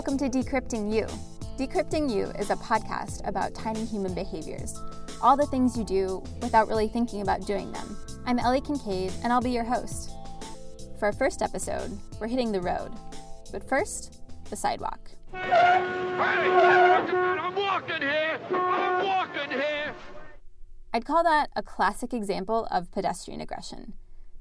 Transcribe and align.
Welcome 0.00 0.30
to 0.30 0.30
Decrypting 0.30 0.90
You. 0.90 1.04
Decrypting 1.58 2.10
You 2.10 2.28
is 2.40 2.48
a 2.48 2.56
podcast 2.56 3.28
about 3.28 3.54
tiny 3.54 3.84
human 3.84 4.14
behaviors, 4.14 4.74
all 5.20 5.36
the 5.36 5.44
things 5.44 5.76
you 5.76 5.84
do 5.84 6.22
without 6.40 6.68
really 6.68 6.88
thinking 6.88 7.20
about 7.20 7.46
doing 7.46 7.70
them. 7.70 7.98
I'm 8.24 8.38
Ellie 8.38 8.62
Kincaid, 8.62 9.12
and 9.22 9.30
I'll 9.30 9.42
be 9.42 9.50
your 9.50 9.62
host. 9.62 10.12
For 10.98 11.04
our 11.04 11.12
first 11.12 11.42
episode, 11.42 11.98
we're 12.18 12.28
hitting 12.28 12.50
the 12.50 12.62
road. 12.62 12.92
But 13.52 13.68
first, 13.68 14.22
the 14.48 14.56
sidewalk. 14.56 15.00
Hey, 15.32 15.52
I'm 15.52 17.54
walking 17.54 18.00
here! 18.00 18.40
I'm 18.52 19.04
walking 19.04 19.50
here! 19.50 19.94
I'd 20.94 21.04
call 21.04 21.22
that 21.24 21.50
a 21.54 21.62
classic 21.62 22.14
example 22.14 22.66
of 22.70 22.90
pedestrian 22.90 23.42
aggression. 23.42 23.92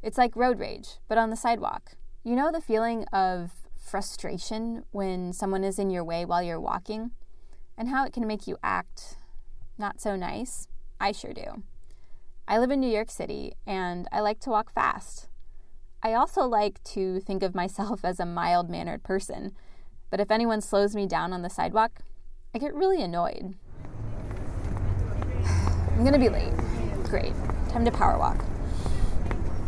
It's 0.01 0.17
like 0.17 0.37
road 0.37 0.57
rage, 0.57 0.99
but 1.09 1.17
on 1.17 1.31
the 1.31 1.35
sidewalk. 1.35 1.97
You 2.23 2.37
know 2.37 2.49
the 2.49 2.61
feeling 2.61 3.03
of 3.11 3.51
frustration 3.89 4.83
when 4.91 5.33
someone 5.33 5.63
is 5.63 5.79
in 5.79 5.89
your 5.89 6.03
way 6.03 6.23
while 6.23 6.43
you're 6.43 6.61
walking? 6.61 7.11
And 7.77 7.89
how 7.89 8.05
it 8.05 8.13
can 8.13 8.27
make 8.27 8.47
you 8.47 8.57
act 8.61 9.17
not 9.77 9.99
so 9.99 10.15
nice? 10.15 10.67
I 10.99 11.11
sure 11.11 11.33
do. 11.33 11.63
I 12.47 12.57
live 12.57 12.71
in 12.71 12.79
New 12.79 12.91
York 12.91 13.09
City 13.09 13.53
and 13.65 14.07
I 14.11 14.19
like 14.19 14.39
to 14.41 14.49
walk 14.49 14.73
fast. 14.73 15.29
I 16.03 16.13
also 16.13 16.41
like 16.41 16.83
to 16.85 17.19
think 17.19 17.43
of 17.43 17.55
myself 17.55 18.01
as 18.03 18.19
a 18.19 18.25
mild 18.25 18.69
mannered 18.69 19.03
person, 19.03 19.53
but 20.09 20.19
if 20.19 20.31
anyone 20.31 20.61
slows 20.61 20.95
me 20.95 21.07
down 21.07 21.33
on 21.33 21.41
the 21.41 21.49
sidewalk, 21.49 21.99
I 22.53 22.57
get 22.57 22.73
really 22.73 23.01
annoyed. 23.01 23.55
I'm 25.45 26.03
gonna 26.03 26.19
be 26.19 26.29
late. 26.29 26.53
Great. 27.03 27.33
Time 27.69 27.85
to 27.85 27.91
power 27.91 28.17
walk. 28.17 28.43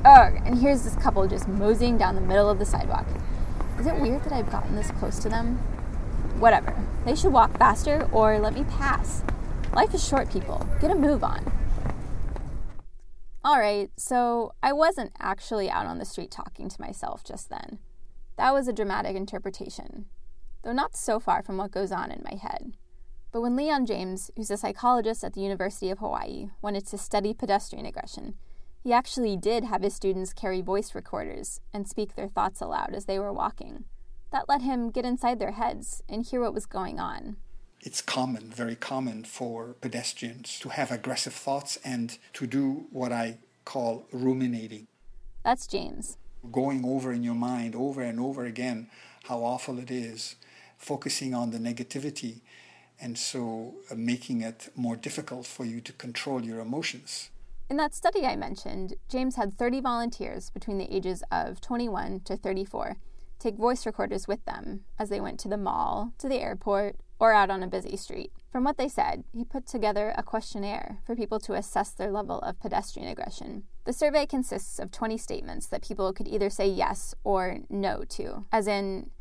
Ugh, 0.04 0.34
and 0.46 0.58
here's 0.58 0.84
this 0.84 0.96
couple 0.96 1.28
just 1.28 1.48
moseying 1.48 1.98
down 1.98 2.16
the 2.16 2.22
middle 2.22 2.50
of 2.50 2.58
the 2.58 2.66
sidewalk. 2.66 3.06
Is 3.82 3.88
it 3.88 4.00
weird 4.00 4.24
that 4.26 4.34
I've 4.34 4.52
gotten 4.52 4.76
this 4.76 4.92
close 4.92 5.18
to 5.24 5.28
them? 5.28 5.56
Whatever. 6.38 6.78
They 7.04 7.16
should 7.16 7.34
walk 7.34 7.58
faster 7.58 8.08
or 8.12 8.38
let 8.38 8.54
me 8.54 8.64
pass. 8.64 9.24
Life 9.74 9.96
is 9.96 10.08
short, 10.08 10.30
people. 10.30 10.68
Get 10.80 10.92
a 10.92 10.96
move 10.96 11.24
on. 11.24 11.52
All 13.44 13.58
right, 13.58 13.90
so 13.98 14.54
I 14.62 14.72
wasn't 14.72 15.14
actually 15.20 15.68
out 15.68 15.88
on 15.88 15.98
the 15.98 16.06
street 16.06 16.30
talking 16.30 16.70
to 16.70 16.80
myself 16.80 17.24
just 17.24 17.50
then. 17.50 17.80
That 18.38 18.54
was 18.54 18.68
a 18.68 18.74
dramatic 18.74 19.16
interpretation, 19.16 20.06
though 20.64 20.74
not 20.74 20.96
so 20.96 21.20
far 21.20 21.42
from 21.42 21.58
what 21.58 21.72
goes 21.72 21.92
on 21.92 22.12
in 22.12 22.22
my 22.24 22.38
head. 22.38 22.74
But 23.32 23.42
when 23.42 23.56
Leon 23.56 23.88
James, 23.88 24.30
who's 24.38 24.52
a 24.52 24.58
psychologist 24.58 25.24
at 25.24 25.34
the 25.34 25.42
University 25.42 25.90
of 25.90 25.98
Hawaii, 25.98 26.50
wanted 26.62 26.86
to 26.86 27.00
study 27.00 27.34
pedestrian 27.34 27.88
aggression, 27.88 28.36
he 28.84 28.92
actually 28.92 29.38
did 29.38 29.64
have 29.64 29.84
his 29.84 29.94
students 29.94 30.34
carry 30.34 30.62
voice 30.62 30.96
recorders 30.96 31.60
and 31.74 31.88
speak 31.88 32.16
their 32.16 32.28
thoughts 32.28 32.62
aloud 32.62 32.94
as 32.94 33.06
they 33.06 33.20
were 33.20 33.34
walking. 33.34 33.86
That 34.32 34.50
let 34.50 34.62
him 34.62 34.90
get 34.90 35.06
inside 35.06 35.40
their 35.40 35.52
heads 35.52 36.02
and 36.10 36.26
hear 36.26 36.42
what 36.42 36.54
was 36.54 36.66
going 36.66 37.00
on. 37.00 37.38
It's 37.82 38.02
common, 38.02 38.52
very 38.52 38.76
common 38.76 39.24
for 39.24 39.76
pedestrians 39.82 40.60
to 40.60 40.70
have 40.70 40.92
aggressive 40.92 41.34
thoughts 41.34 41.80
and 41.84 42.18
to 42.34 42.46
do 42.48 42.86
what 42.92 43.12
I 43.12 43.38
call 43.66 44.06
ruminating. 44.12 44.88
That's 45.44 45.66
James. 45.66 46.18
Going 46.52 46.86
over 46.86 47.12
in 47.12 47.24
your 47.24 47.36
mind 47.36 47.76
over 47.76 48.02
and 48.02 48.20
over 48.20 48.46
again 48.46 48.88
how 49.26 49.44
awful 49.44 49.80
it 49.80 49.92
is, 49.92 50.36
focusing 50.78 51.34
on 51.34 51.52
the 51.52 51.58
negativity, 51.58 52.42
and 53.00 53.18
so 53.18 53.74
uh, 53.90 53.96
making 53.96 54.42
it 54.42 54.70
more 54.76 54.96
difficult 54.96 55.48
for 55.48 55.66
you 55.66 55.82
to 55.82 55.94
control 55.94 56.44
your 56.44 56.60
emotions. 56.60 57.31
In 57.72 57.78
that 57.78 57.96
study 57.96 58.26
I 58.26 58.36
mentioned, 58.36 58.96
James 59.08 59.38
had 59.38 59.58
30 59.58 59.80
volunteers 59.80 60.50
between 60.50 60.78
the 60.78 60.94
ages 60.94 61.24
of 61.32 61.62
21 61.62 62.20
to 62.26 62.36
34 62.36 62.98
take 63.40 63.56
voice 63.56 63.86
recorders 63.86 64.28
with 64.28 64.44
them 64.44 64.82
as 65.00 65.08
they 65.08 65.22
went 65.22 65.40
to 65.40 65.48
the 65.48 65.56
mall, 65.56 66.12
to 66.18 66.28
the 66.28 66.42
airport, 66.42 66.98
or 67.18 67.32
out 67.34 67.50
on 67.50 67.64
a 67.64 67.68
busy 67.68 67.96
street. 67.96 68.34
From 68.52 68.66
what 68.66 68.76
they 68.76 68.90
said, 68.90 69.24
he 69.32 69.46
put 69.46 69.68
together 69.68 70.14
a 70.18 70.22
questionnaire 70.22 70.98
for 71.06 71.16
people 71.16 71.40
to 71.40 71.54
assess 71.54 71.92
their 71.92 72.12
level 72.12 72.40
of 72.40 72.60
pedestrian 72.60 73.08
aggression. 73.08 73.64
The 73.86 73.94
survey 73.94 74.26
consists 74.26 74.78
of 74.78 74.92
20 74.92 75.18
statements 75.18 75.68
that 75.68 75.88
people 75.88 76.12
could 76.12 76.28
either 76.28 76.50
say 76.50 76.68
yes 76.68 77.16
or 77.24 77.60
no 77.70 78.04
to, 78.10 78.48
as 78.52 78.68
in, 78.68 79.12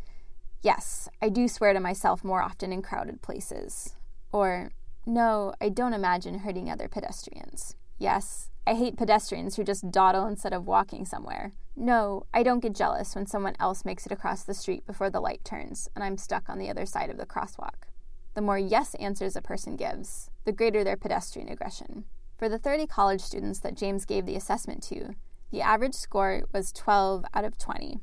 yes, 0.60 1.08
I 1.22 1.28
do 1.28 1.46
swear 1.46 1.72
to 1.72 1.78
myself 1.78 2.24
more 2.24 2.42
often 2.42 2.72
in 2.72 2.82
crowded 2.82 3.22
places, 3.22 3.94
or 4.32 4.72
no, 5.06 5.54
I 5.60 5.68
don't 5.68 5.94
imagine 5.94 6.40
hurting 6.40 6.68
other 6.68 6.88
pedestrians. 6.88 7.76
Yes, 8.00 8.48
I 8.66 8.72
hate 8.72 8.96
pedestrians 8.96 9.56
who 9.56 9.62
just 9.62 9.90
dawdle 9.90 10.24
instead 10.26 10.54
of 10.54 10.66
walking 10.66 11.04
somewhere. 11.04 11.52
No, 11.76 12.24
I 12.32 12.42
don't 12.42 12.60
get 12.60 12.74
jealous 12.74 13.14
when 13.14 13.26
someone 13.26 13.54
else 13.60 13.84
makes 13.84 14.06
it 14.06 14.12
across 14.12 14.42
the 14.42 14.54
street 14.54 14.86
before 14.86 15.10
the 15.10 15.20
light 15.20 15.44
turns 15.44 15.86
and 15.94 16.02
I'm 16.02 16.16
stuck 16.16 16.48
on 16.48 16.58
the 16.58 16.70
other 16.70 16.86
side 16.86 17.10
of 17.10 17.18
the 17.18 17.26
crosswalk. 17.26 17.84
The 18.32 18.40
more 18.40 18.58
yes 18.58 18.94
answers 18.94 19.36
a 19.36 19.42
person 19.42 19.76
gives, 19.76 20.30
the 20.46 20.52
greater 20.52 20.82
their 20.82 20.96
pedestrian 20.96 21.50
aggression. 21.50 22.04
For 22.38 22.48
the 22.48 22.58
30 22.58 22.86
college 22.86 23.20
students 23.20 23.58
that 23.58 23.76
James 23.76 24.06
gave 24.06 24.24
the 24.24 24.36
assessment 24.36 24.82
to, 24.84 25.10
the 25.50 25.60
average 25.60 25.94
score 25.94 26.44
was 26.54 26.72
12 26.72 27.26
out 27.34 27.44
of 27.44 27.58
20. 27.58 28.00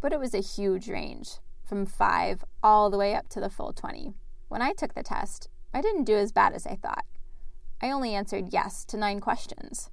But 0.00 0.12
it 0.12 0.20
was 0.20 0.34
a 0.34 0.40
huge 0.40 0.88
range, 0.88 1.38
from 1.64 1.86
5 1.86 2.44
all 2.62 2.88
the 2.88 2.98
way 2.98 3.16
up 3.16 3.28
to 3.30 3.40
the 3.40 3.50
full 3.50 3.72
20. 3.72 4.14
When 4.46 4.62
I 4.62 4.74
took 4.74 4.94
the 4.94 5.02
test, 5.02 5.48
I 5.72 5.80
didn't 5.80 6.04
do 6.04 6.14
as 6.14 6.30
bad 6.30 6.52
as 6.52 6.68
I 6.68 6.76
thought. 6.76 7.04
I 7.84 7.90
only 7.90 8.14
answered 8.14 8.48
yes 8.50 8.82
to 8.86 8.96
nine 8.96 9.20
questions. 9.20 9.90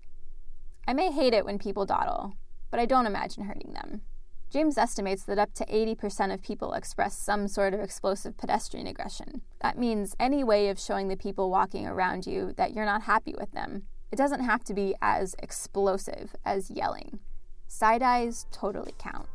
I 0.87 0.93
may 0.93 1.11
hate 1.11 1.33
it 1.33 1.43
when 1.43 1.59
people 1.59 1.85
dawdle, 1.85 2.37
but 2.69 2.79
I 2.79 2.85
don't 2.85 3.05
imagine 3.05 3.43
hurting 3.43 3.73
them. 3.73 4.03
James 4.49 4.77
estimates 4.77 5.23
that 5.23 5.37
up 5.37 5.53
to 5.55 5.65
80% 5.65 6.33
of 6.33 6.41
people 6.41 6.71
express 6.71 7.17
some 7.17 7.49
sort 7.49 7.73
of 7.73 7.81
explosive 7.81 8.37
pedestrian 8.37 8.87
aggression. 8.87 9.41
That 9.61 9.77
means 9.77 10.15
any 10.21 10.41
way 10.41 10.69
of 10.69 10.79
showing 10.79 11.09
the 11.09 11.17
people 11.17 11.51
walking 11.51 11.85
around 11.85 12.25
you 12.25 12.53
that 12.55 12.73
you're 12.73 12.85
not 12.85 13.01
happy 13.01 13.35
with 13.37 13.51
them. 13.51 13.83
It 14.09 14.15
doesn't 14.15 14.45
have 14.45 14.63
to 14.65 14.73
be 14.73 14.95
as 15.01 15.35
explosive 15.39 16.33
as 16.45 16.71
yelling. 16.71 17.19
Side 17.67 18.01
eyes 18.01 18.45
totally 18.53 18.93
count. 18.99 19.27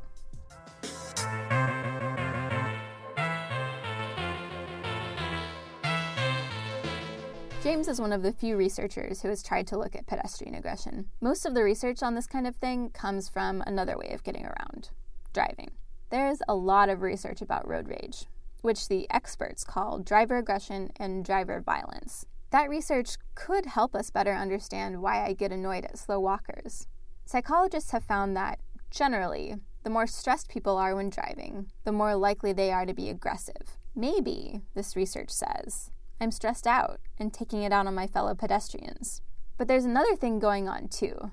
James 7.67 7.89
is 7.89 8.01
one 8.01 8.13
of 8.13 8.23
the 8.23 8.33
few 8.33 8.57
researchers 8.57 9.23
who 9.23 9.29
has 9.29 9.43
tried 9.43 9.67
to 9.67 9.77
look 9.77 9.97
at 9.97 10.07
pedestrian 10.07 10.55
aggression. 10.55 11.07
Most 11.21 11.45
of 11.45 11.53
the 11.53 11.65
research 11.65 12.01
on 12.01 12.15
this 12.15 12.29
kind 12.29 12.47
of 12.47 12.55
thing 12.55 12.91
comes 12.91 13.29
from 13.29 13.61
another 13.67 13.99
way 13.99 14.11
of 14.13 14.23
getting 14.23 14.47
around 14.47 14.91
driving. 15.33 15.73
There 16.11 16.29
is 16.29 16.41
a 16.47 16.55
lot 16.55 16.89
of 16.89 17.03
research 17.03 17.43
about 17.43 17.67
road 17.67 17.89
rage, 17.89 18.27
which 18.63 18.87
the 18.87 19.11
experts 19.11 19.65
call 19.65 19.99
driver 19.99 20.39
aggression 20.39 20.93
and 20.95 21.25
driver 21.25 21.61
violence. 21.61 22.25
That 22.51 22.69
research 22.69 23.17
could 23.35 23.67
help 23.67 23.97
us 23.97 24.11
better 24.11 24.33
understand 24.33 25.03
why 25.03 25.27
I 25.27 25.33
get 25.33 25.51
annoyed 25.51 25.87
at 25.87 25.99
slow 25.99 26.21
walkers. 26.21 26.87
Psychologists 27.25 27.91
have 27.91 28.05
found 28.05 28.37
that, 28.37 28.61
generally, 28.93 29.57
the 29.83 29.91
more 29.91 30.07
stressed 30.07 30.49
people 30.49 30.77
are 30.77 30.95
when 30.95 31.11
driving, 31.11 31.73
the 31.83 31.91
more 31.91 32.15
likely 32.15 32.53
they 32.53 32.71
are 32.71 32.87
to 32.87 32.95
be 32.95 33.09
aggressive. 33.09 33.77
Maybe, 33.97 34.61
this 34.77 34.95
research 34.95 35.31
says, 35.31 35.91
I'm 36.21 36.31
stressed 36.31 36.67
out 36.67 37.01
and 37.19 37.33
taking 37.33 37.63
it 37.63 37.73
out 37.73 37.87
on 37.87 37.95
my 37.95 38.07
fellow 38.07 38.35
pedestrians. 38.35 39.21
But 39.59 39.69
there's 39.69 39.85
another 39.85 40.17
thing 40.17 40.39
going 40.39 40.69
on 40.69 40.89
too, 40.89 41.31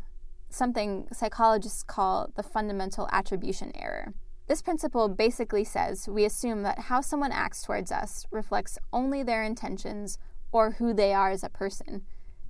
something 0.50 1.08
psychologists 1.12 1.84
call 1.84 2.30
the 2.36 2.44
fundamental 2.44 3.10
attribution 3.12 3.72
error. 3.76 4.14
This 4.48 4.62
principle 4.62 5.08
basically 5.08 5.64
says 5.64 6.08
we 6.08 6.26
assume 6.26 6.64
that 6.64 6.80
how 6.80 7.02
someone 7.02 7.32
acts 7.32 7.64
towards 7.64 7.92
us 7.92 8.26
reflects 8.30 8.78
only 8.92 9.24
their 9.24 9.44
intentions 9.44 10.18
or 10.52 10.72
who 10.72 10.94
they 10.94 11.14
are 11.14 11.32
as 11.32 11.44
a 11.44 11.50
person, 11.50 12.04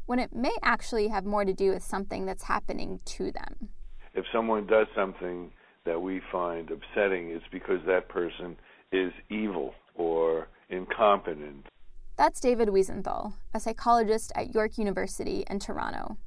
when 0.05 0.19
it 0.19 0.33
may 0.33 0.53
actually 0.61 1.07
have 1.07 1.25
more 1.25 1.45
to 1.45 1.53
do 1.53 1.71
with 1.71 1.83
something 1.83 2.25
that's 2.25 2.43
happening 2.43 2.99
to 3.05 3.31
them. 3.31 3.69
If 4.13 4.25
someone 4.33 4.67
does 4.67 4.87
something 4.95 5.51
that 5.85 6.01
we 6.01 6.21
find 6.31 6.69
upsetting, 6.71 7.29
it's 7.29 7.45
because 7.51 7.79
that 7.87 8.09
person 8.09 8.57
is 8.91 9.11
evil 9.29 9.73
or 9.95 10.47
incompetent 10.69 11.65
that's 12.17 12.39
David 12.39 12.69
Wiesenthal, 12.69 13.33
a 13.53 13.59
psychologist 13.59 14.31
at 14.35 14.53
York 14.53 14.77
University 14.77 15.43
in 15.49 15.59
Toronto. 15.59 16.17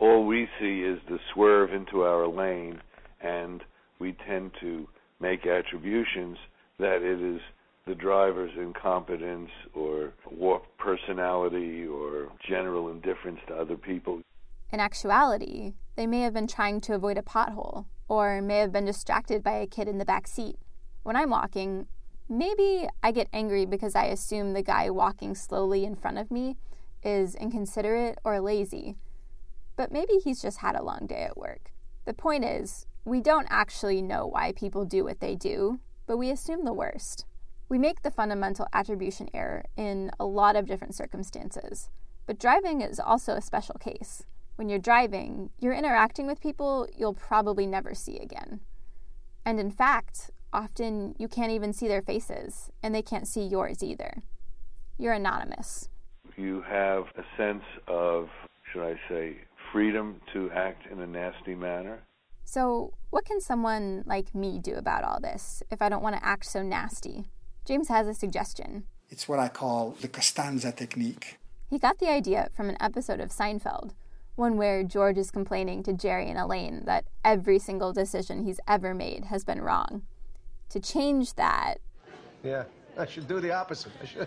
All 0.00 0.26
we 0.26 0.48
see 0.60 0.82
is 0.82 0.98
the 1.08 1.18
swerve 1.32 1.72
into 1.72 2.02
our 2.02 2.26
lane, 2.26 2.80
and 3.20 3.62
we 3.98 4.16
tend 4.26 4.52
to 4.60 4.88
make 5.20 5.46
attributions 5.46 6.36
that 6.78 7.02
it 7.02 7.20
is 7.20 7.40
the 7.86 7.94
driver's 7.94 8.52
incompetence 8.56 9.50
or 9.74 10.12
warped 10.30 10.76
personality 10.78 11.86
or 11.86 12.28
general 12.48 12.90
indifference 12.90 13.40
to 13.46 13.54
other 13.54 13.76
people. 13.76 14.20
In 14.72 14.80
actuality, 14.80 15.74
they 15.96 16.06
may 16.06 16.22
have 16.22 16.34
been 16.34 16.46
trying 16.46 16.80
to 16.82 16.94
avoid 16.94 17.18
a 17.18 17.22
pothole 17.22 17.86
or 18.08 18.40
may 18.40 18.58
have 18.58 18.72
been 18.72 18.86
distracted 18.86 19.42
by 19.42 19.52
a 19.52 19.66
kid 19.66 19.88
in 19.88 19.98
the 19.98 20.04
back 20.04 20.26
seat. 20.26 20.56
When 21.02 21.16
I'm 21.16 21.30
walking, 21.30 21.86
Maybe 22.28 22.88
I 23.02 23.12
get 23.12 23.28
angry 23.32 23.66
because 23.66 23.94
I 23.94 24.06
assume 24.06 24.52
the 24.52 24.62
guy 24.62 24.88
walking 24.88 25.34
slowly 25.34 25.84
in 25.84 25.94
front 25.94 26.18
of 26.18 26.30
me 26.30 26.56
is 27.02 27.34
inconsiderate 27.34 28.18
or 28.24 28.40
lazy. 28.40 28.96
But 29.76 29.92
maybe 29.92 30.14
he's 30.22 30.40
just 30.40 30.58
had 30.58 30.74
a 30.74 30.82
long 30.82 31.06
day 31.06 31.22
at 31.22 31.36
work. 31.36 31.72
The 32.06 32.14
point 32.14 32.44
is, 32.44 32.86
we 33.04 33.20
don't 33.20 33.46
actually 33.50 34.00
know 34.00 34.26
why 34.26 34.52
people 34.52 34.86
do 34.86 35.04
what 35.04 35.20
they 35.20 35.34
do, 35.34 35.80
but 36.06 36.16
we 36.16 36.30
assume 36.30 36.64
the 36.64 36.72
worst. 36.72 37.26
We 37.68 37.78
make 37.78 38.02
the 38.02 38.10
fundamental 38.10 38.68
attribution 38.72 39.28
error 39.34 39.64
in 39.76 40.10
a 40.18 40.24
lot 40.24 40.56
of 40.56 40.66
different 40.66 40.94
circumstances, 40.94 41.90
but 42.26 42.38
driving 42.38 42.80
is 42.80 43.00
also 43.00 43.34
a 43.34 43.42
special 43.42 43.74
case. 43.74 44.24
When 44.56 44.68
you're 44.68 44.78
driving, 44.78 45.50
you're 45.58 45.74
interacting 45.74 46.26
with 46.26 46.40
people 46.40 46.86
you'll 46.96 47.14
probably 47.14 47.66
never 47.66 47.94
see 47.94 48.18
again. 48.18 48.60
And 49.44 49.60
in 49.60 49.70
fact, 49.70 50.30
often 50.54 51.14
you 51.18 51.28
can't 51.28 51.50
even 51.50 51.72
see 51.72 51.88
their 51.88 52.02
faces, 52.02 52.70
and 52.82 52.94
they 52.94 53.02
can't 53.02 53.28
see 53.28 53.42
yours 53.42 53.82
either. 53.82 54.22
You're 54.96 55.12
anonymous. 55.12 55.88
You 56.36 56.62
have 56.62 57.04
a 57.16 57.24
sense 57.36 57.64
of, 57.88 58.28
should 58.72 58.84
I 58.84 58.98
say, 59.08 59.36
freedom 59.72 60.20
to 60.32 60.50
act 60.52 60.86
in 60.90 61.00
a 61.00 61.06
nasty 61.06 61.54
manner. 61.54 62.00
So, 62.44 62.92
what 63.10 63.24
can 63.24 63.40
someone 63.40 64.04
like 64.06 64.34
me 64.34 64.58
do 64.58 64.74
about 64.74 65.04
all 65.04 65.18
this 65.20 65.62
if 65.70 65.82
I 65.82 65.88
don't 65.88 66.02
want 66.02 66.16
to 66.16 66.24
act 66.24 66.46
so 66.46 66.62
nasty? 66.62 67.24
James 67.64 67.88
has 67.88 68.06
a 68.06 68.14
suggestion. 68.14 68.84
It's 69.08 69.28
what 69.28 69.38
I 69.38 69.48
call 69.48 69.96
the 70.00 70.08
Costanza 70.08 70.70
technique. 70.72 71.38
He 71.68 71.78
got 71.78 71.98
the 71.98 72.08
idea 72.08 72.50
from 72.54 72.68
an 72.68 72.76
episode 72.80 73.20
of 73.20 73.30
Seinfeld, 73.30 73.92
one 74.36 74.56
where 74.56 74.84
George 74.84 75.18
is 75.18 75.30
complaining 75.30 75.82
to 75.84 75.92
Jerry 75.92 76.28
and 76.28 76.38
Elaine 76.38 76.82
that 76.84 77.06
every 77.24 77.58
single 77.58 77.92
decision 77.92 78.44
he's 78.44 78.60
ever 78.68 78.94
made 78.94 79.26
has 79.26 79.44
been 79.44 79.62
wrong. 79.62 80.02
To 80.74 80.80
change 80.80 81.34
that. 81.34 81.76
Yeah, 82.42 82.64
I 82.98 83.06
should 83.06 83.28
do 83.28 83.38
the 83.38 83.52
opposite. 83.52 83.92
I 84.02 84.06
should. 84.06 84.26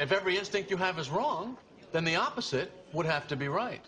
If 0.00 0.10
every 0.10 0.36
instinct 0.36 0.72
you 0.72 0.76
have 0.76 0.98
is 0.98 1.08
wrong, 1.08 1.56
then 1.92 2.02
the 2.02 2.16
opposite 2.16 2.72
would 2.92 3.06
have 3.06 3.28
to 3.28 3.36
be 3.36 3.46
right. 3.46 3.80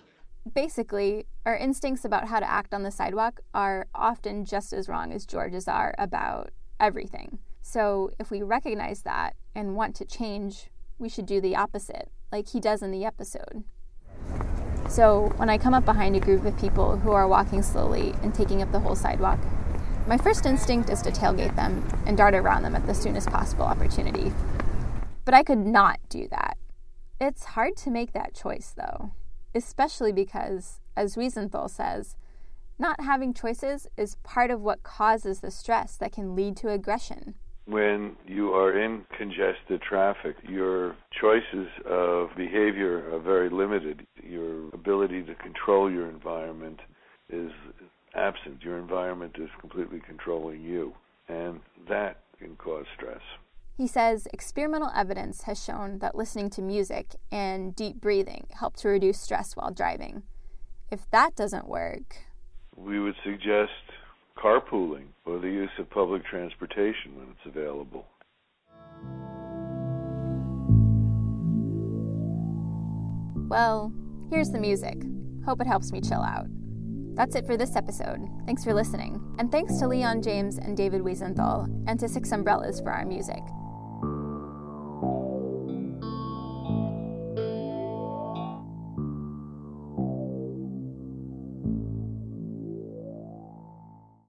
Basically, 0.54 1.26
our 1.44 1.56
instincts 1.56 2.04
about 2.04 2.28
how 2.28 2.38
to 2.38 2.48
act 2.48 2.72
on 2.72 2.84
the 2.84 2.92
sidewalk 2.92 3.40
are 3.54 3.88
often 3.92 4.44
just 4.44 4.72
as 4.72 4.88
wrong 4.88 5.12
as 5.12 5.26
George's 5.26 5.66
are 5.66 5.96
about 5.98 6.52
everything. 6.78 7.40
So, 7.60 8.12
if 8.20 8.30
we 8.30 8.40
recognize 8.40 9.02
that 9.02 9.34
and 9.56 9.74
want 9.74 9.96
to 9.96 10.04
change, 10.04 10.70
we 11.00 11.08
should 11.08 11.26
do 11.26 11.40
the 11.40 11.56
opposite, 11.56 12.08
like 12.30 12.50
he 12.50 12.60
does 12.60 12.84
in 12.84 12.92
the 12.92 13.04
episode. 13.04 13.64
So, 14.88 15.32
when 15.38 15.50
I 15.50 15.58
come 15.58 15.74
up 15.74 15.84
behind 15.84 16.14
a 16.14 16.20
group 16.20 16.44
of 16.44 16.56
people 16.56 16.98
who 16.98 17.10
are 17.10 17.26
walking 17.26 17.62
slowly 17.62 18.14
and 18.22 18.32
taking 18.32 18.62
up 18.62 18.70
the 18.70 18.78
whole 18.78 18.94
sidewalk, 18.94 19.40
my 20.10 20.18
first 20.18 20.44
instinct 20.44 20.90
is 20.90 21.02
to 21.02 21.12
tailgate 21.12 21.54
them 21.54 21.86
and 22.04 22.16
dart 22.16 22.34
around 22.34 22.64
them 22.64 22.74
at 22.74 22.84
the 22.84 22.92
soonest 22.92 23.30
possible 23.30 23.62
opportunity. 23.62 24.32
But 25.24 25.34
I 25.34 25.44
could 25.44 25.64
not 25.64 26.00
do 26.08 26.26
that. 26.32 26.58
It's 27.20 27.44
hard 27.44 27.76
to 27.76 27.92
make 27.92 28.12
that 28.12 28.34
choice, 28.34 28.74
though, 28.76 29.12
especially 29.54 30.10
because, 30.10 30.80
as 30.96 31.14
Wiesenthal 31.14 31.70
says, 31.70 32.16
not 32.76 33.02
having 33.02 33.32
choices 33.32 33.86
is 33.96 34.16
part 34.24 34.50
of 34.50 34.60
what 34.60 34.82
causes 34.82 35.38
the 35.38 35.50
stress 35.52 35.96
that 35.98 36.10
can 36.10 36.34
lead 36.34 36.56
to 36.56 36.70
aggression. 36.70 37.36
When 37.66 38.16
you 38.26 38.50
are 38.50 38.76
in 38.76 39.04
congested 39.16 39.80
traffic, 39.80 40.34
your 40.42 40.96
choices 41.12 41.68
of 41.88 42.30
behavior 42.36 43.14
are 43.14 43.20
very 43.20 43.48
limited. 43.48 44.04
Your 44.20 44.70
ability 44.70 45.22
to 45.22 45.36
control 45.36 45.88
your 45.88 46.08
environment 46.08 46.80
is 47.32 47.52
absent. 48.14 48.62
Your 48.62 48.78
environment 48.78 49.36
is 49.38 49.50
completely 49.60 50.00
controlling 50.00 50.62
you, 50.62 50.94
and 51.28 51.60
that 51.88 52.18
can 52.38 52.56
cause 52.56 52.86
stress. 52.96 53.20
He 53.76 53.86
says 53.86 54.28
experimental 54.32 54.90
evidence 54.94 55.42
has 55.42 55.62
shown 55.62 56.00
that 56.00 56.14
listening 56.14 56.50
to 56.50 56.62
music 56.62 57.14
and 57.32 57.74
deep 57.74 58.00
breathing 58.00 58.46
help 58.58 58.76
to 58.76 58.88
reduce 58.88 59.18
stress 59.20 59.56
while 59.56 59.70
driving. 59.70 60.22
If 60.90 61.10
that 61.12 61.34
doesn't 61.34 61.66
work, 61.66 62.16
we 62.76 63.00
would 63.00 63.14
suggest 63.24 63.70
carpooling 64.36 65.06
or 65.24 65.38
the 65.38 65.48
use 65.48 65.70
of 65.78 65.88
public 65.90 66.24
transportation 66.24 67.16
when 67.16 67.28
it's 67.28 67.46
available. 67.46 68.06
Well, 73.48 73.92
here's 74.30 74.50
the 74.50 74.60
music. 74.60 75.02
Hope 75.44 75.60
it 75.60 75.66
helps 75.66 75.90
me 75.90 76.00
chill 76.00 76.22
out. 76.22 76.46
That's 77.14 77.34
it 77.34 77.46
for 77.46 77.56
this 77.56 77.76
episode. 77.76 78.20
Thanks 78.46 78.64
for 78.64 78.72
listening. 78.72 79.20
And 79.38 79.50
thanks 79.50 79.78
to 79.78 79.88
Leon 79.88 80.22
James 80.22 80.58
and 80.58 80.76
David 80.76 81.02
Wiesenthal, 81.02 81.68
and 81.86 81.98
to 82.00 82.08
Six 82.08 82.32
Umbrellas 82.32 82.80
for 82.80 82.90
our 82.90 83.04
music. 83.04 83.42